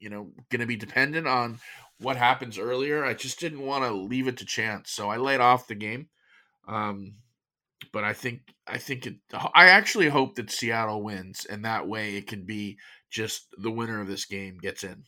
[0.00, 1.60] you know, going to be dependent on
[2.00, 3.04] what happens earlier.
[3.04, 6.08] I just didn't want to leave it to chance, so I laid off the game.
[6.66, 7.14] Um,
[7.92, 9.16] but I think I think it.
[9.54, 12.78] I actually hope that Seattle wins, and that way it can be
[13.10, 15.04] just the winner of this game gets in.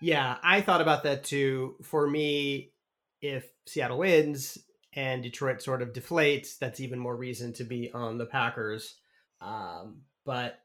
[0.00, 1.76] Yeah, I thought about that too.
[1.82, 2.72] For me,
[3.20, 4.58] if Seattle wins
[4.94, 8.96] and Detroit sort of deflates, that's even more reason to be on the Packers.
[9.40, 10.58] Um, but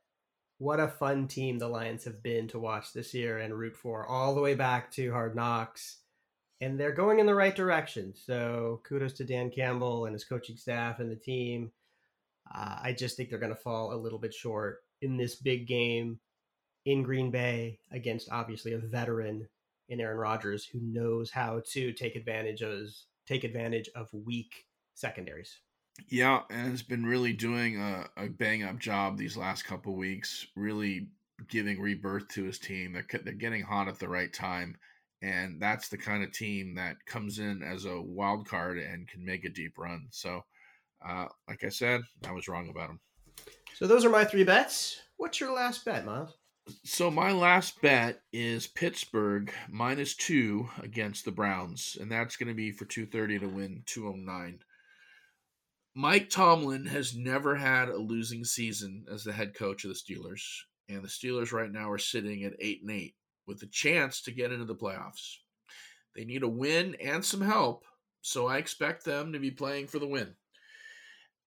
[0.59, 4.05] what a fun team the Lions have been to watch this year and root for,
[4.05, 5.99] all the way back to Hard Knocks.
[6.61, 8.13] And they're going in the right direction.
[8.13, 11.71] So kudos to Dan Campbell and his coaching staff and the team.
[12.53, 15.65] Uh, I just think they're going to fall a little bit short in this big
[15.65, 16.19] game
[16.85, 19.47] in Green Bay against obviously a veteran
[19.87, 22.89] in Aaron Rodgers who knows how to take advantage of
[23.27, 25.59] take advantage of weak secondaries.
[26.07, 30.47] Yeah, and has been really doing a, a bang up job these last couple weeks,
[30.55, 31.07] really
[31.47, 32.93] giving rebirth to his team.
[32.93, 34.77] They're, they're getting hot at the right time.
[35.21, 39.25] And that's the kind of team that comes in as a wild card and can
[39.25, 40.07] make a deep run.
[40.11, 40.45] So,
[41.05, 42.99] uh, like I said, I was wrong about him.
[43.75, 45.01] So, those are my three bets.
[45.17, 46.37] What's your last bet, Miles?
[46.85, 51.97] So, my last bet is Pittsburgh minus two against the Browns.
[51.99, 54.59] And that's going to be for 230 to win 209.
[56.01, 60.61] Mike Tomlin has never had a losing season as the head coach of the Steelers,
[60.87, 64.31] and the Steelers right now are sitting at 8 and 8 with a chance to
[64.31, 65.39] get into the playoffs.
[66.15, 67.83] They need a win and some help,
[68.21, 70.35] so I expect them to be playing for the win.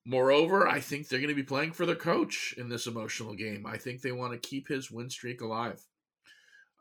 [0.04, 3.64] Moreover, I think they're going to be playing for their coach in this emotional game.
[3.66, 5.80] I think they want to keep his win streak alive.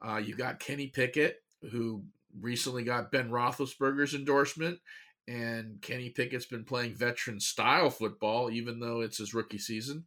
[0.06, 1.38] Uh, you got Kenny Pickett,
[1.72, 2.04] who
[2.38, 4.80] recently got Ben Roethlisberger's endorsement,
[5.28, 10.06] and Kenny Pickett's been playing veteran style football, even though it's his rookie season.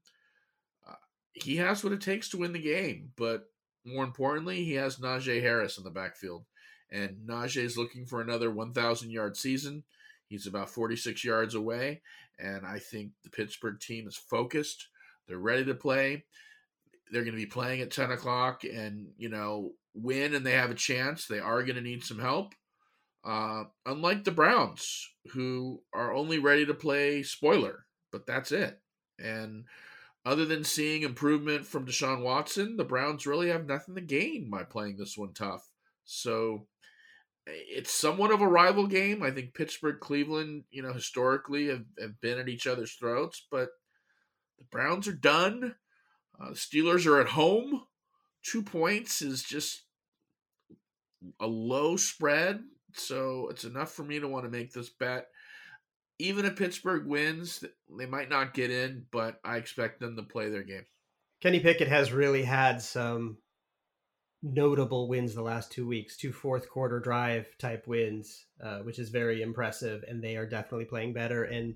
[0.88, 0.94] Uh,
[1.32, 3.44] he has what it takes to win the game, but
[3.84, 6.44] more importantly, he has Najee Harris in the backfield,
[6.90, 9.84] and Najee is looking for another 1,000 yard season.
[10.26, 12.02] He's about 46 yards away,
[12.38, 14.88] and I think the Pittsburgh team is focused.
[15.28, 16.24] They're ready to play.
[17.10, 20.70] They're going to be playing at 10 o'clock and, you know, win and they have
[20.70, 21.26] a chance.
[21.26, 22.54] They are going to need some help.
[23.24, 28.80] Uh, unlike the Browns, who are only ready to play spoiler, but that's it.
[29.18, 29.64] And
[30.26, 34.64] other than seeing improvement from Deshaun Watson, the Browns really have nothing to gain by
[34.64, 35.66] playing this one tough.
[36.04, 36.66] So
[37.46, 39.22] it's somewhat of a rival game.
[39.22, 43.70] I think Pittsburgh, Cleveland, you know, historically have, have been at each other's throats, but
[44.58, 45.74] the Browns are done.
[46.40, 47.84] Uh, the Steelers are at home.
[48.42, 49.82] Two points is just
[51.40, 52.62] a low spread,
[52.94, 55.28] so it's enough for me to want to make this bet.
[56.18, 57.64] Even if Pittsburgh wins,
[57.98, 60.86] they might not get in, but I expect them to play their game.
[61.40, 63.38] Kenny Pickett has really had some
[64.42, 69.08] notable wins the last two weeks, two fourth quarter drive type wins, uh, which is
[69.08, 70.04] very impressive.
[70.06, 71.44] And they are definitely playing better.
[71.44, 71.74] And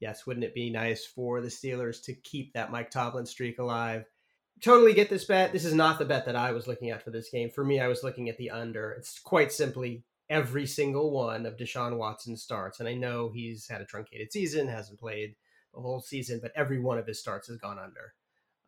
[0.00, 4.04] yes, wouldn't it be nice for the Steelers to keep that Mike Tomlin streak alive?
[4.62, 5.52] Totally get this bet.
[5.52, 7.50] This is not the bet that I was looking at for this game.
[7.50, 8.92] For me, I was looking at the under.
[8.92, 12.80] It's quite simply every single one of Deshaun Watson starts.
[12.80, 15.36] And I know he's had a truncated season, hasn't played
[15.74, 18.14] the whole season, but every one of his starts has gone under.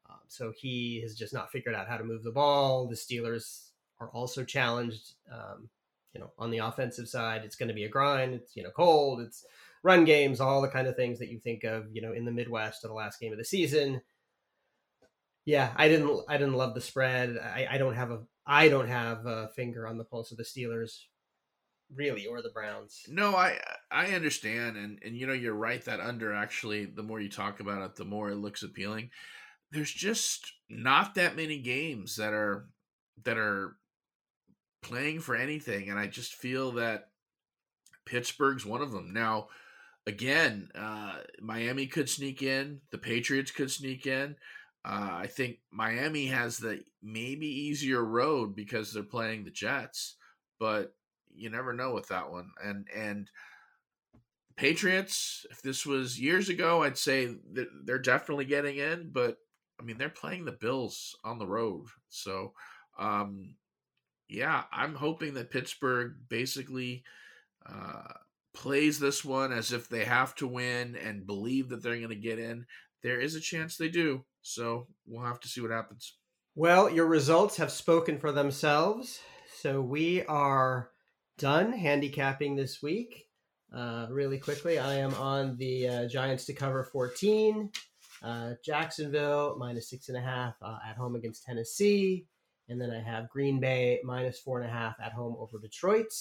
[0.09, 2.87] Um, so he has just not figured out how to move the ball.
[2.87, 5.69] The Steelers are also challenged, um,
[6.15, 7.43] you know, on the offensive side.
[7.45, 8.35] It's going to be a grind.
[8.35, 9.21] It's you know cold.
[9.21, 9.45] It's
[9.83, 12.33] run games, all the kind of things that you think of, you know, in the
[12.33, 14.01] Midwest of the last game of the season.
[15.45, 16.21] Yeah, I didn't.
[16.29, 17.39] I didn't love the spread.
[17.39, 18.21] I, I don't have a.
[18.47, 21.05] I don't have a finger on the pulse of the Steelers,
[21.95, 23.03] really, or the Browns.
[23.09, 23.59] No, I
[23.91, 25.84] I understand, and and you know you're right.
[25.84, 29.11] That under actually, the more you talk about it, the more it looks appealing
[29.70, 32.68] there's just not that many games that are
[33.24, 33.76] that are
[34.82, 37.09] playing for anything and i just feel that
[38.07, 39.49] pittsburgh's one of them now
[40.07, 44.36] again uh, miami could sneak in the patriots could sneak in
[44.84, 50.16] uh, i think miami has the maybe easier road because they're playing the jets
[50.61, 50.95] but
[51.39, 53.30] you never know with that one and and
[54.57, 57.32] patriots if this was years ago i'd say
[57.84, 59.39] they're definitely getting in but
[59.80, 61.86] I mean, they're playing the Bills on the road.
[62.09, 62.53] So,
[62.99, 63.55] um,
[64.28, 67.05] yeah, I'm hoping that Pittsburgh basically
[67.66, 68.12] uh,
[68.55, 72.16] plays this one as if they have to win and believe that they're going to
[72.16, 72.66] get in.
[73.03, 74.24] There is a chance they do.
[74.43, 76.16] So we'll have to see what happens.
[76.55, 79.20] Well, your results have spoken for themselves.
[79.61, 80.91] So we are
[81.39, 83.26] done handicapping this week.
[83.74, 87.70] Uh, really quickly, I am on the uh, Giants to cover 14.
[88.22, 92.26] Uh, Jacksonville minus six and a half uh, at home against Tennessee.
[92.68, 96.12] And then I have Green Bay minus four and a half at home over Detroit.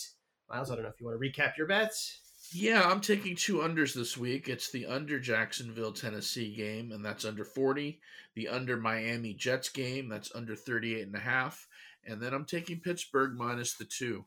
[0.49, 2.21] Miles, I don't know if you want to recap your bets.
[2.51, 4.47] Yeah, I'm taking two unders this week.
[4.47, 7.99] It's the under Jacksonville Tennessee game, and that's under 40.
[8.35, 11.67] The under Miami Jets game, that's under 38 and a half.
[12.05, 14.25] And then I'm taking Pittsburgh minus the two.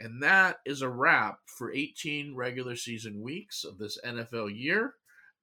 [0.00, 4.94] And that is a wrap for 18 regular season weeks of this NFL year.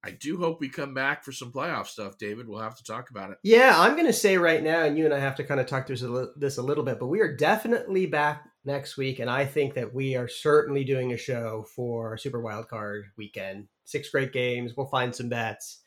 [0.02, 2.48] I do hope we come back for some playoff stuff, David.
[2.48, 3.38] We'll have to talk about it.
[3.42, 5.66] Yeah, I'm going to say right now, and you and I have to kind of
[5.66, 9.44] talk through this a little bit, but we are definitely back next week, and I
[9.44, 13.68] think that we are certainly doing a show for Super Wild Card weekend.
[13.84, 14.72] Six great games.
[14.74, 15.80] We'll find some bets.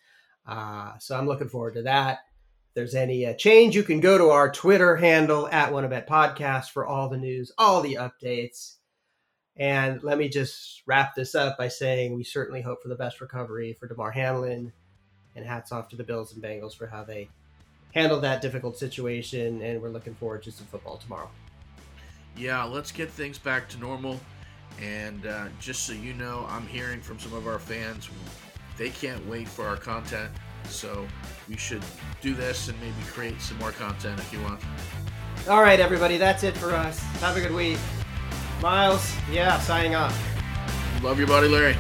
[0.46, 2.20] Uh, so I'm looking forward to that.
[2.76, 6.88] There's any uh, change, you can go to our Twitter handle at WannaBet Podcast for
[6.88, 8.78] all the news, all the updates.
[9.56, 13.22] And let me just wrap this up by saying we certainly hope for the best
[13.22, 14.74] recovery for Damar Hamlin,
[15.36, 17.30] and hats off to the Bills and Bengals for how they
[17.94, 19.62] handled that difficult situation.
[19.62, 21.30] And we're looking forward to some football tomorrow.
[22.36, 24.20] Yeah, let's get things back to normal.
[24.82, 28.10] And uh, just so you know, I'm hearing from some of our fans,
[28.78, 30.32] they can't wait for our content.
[30.70, 31.08] So
[31.48, 31.84] we should
[32.22, 34.60] do this and maybe create some more content if you want.
[35.50, 37.00] All right, everybody, that's it for us.
[37.20, 37.78] Have a good week.
[38.62, 40.18] Miles, yeah, signing off.
[41.04, 41.76] Love your body, Larry.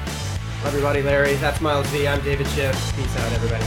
[0.63, 1.35] Love your body, Larry.
[1.35, 2.07] That's Miles V.
[2.07, 2.75] I'm David Schiff.
[2.95, 3.63] Peace out, everybody.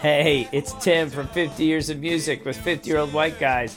[0.00, 3.76] Hey, it's Tim from 50 Years of Music with 50 Year Old White Guys,